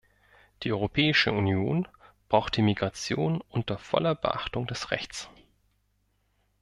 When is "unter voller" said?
3.49-4.15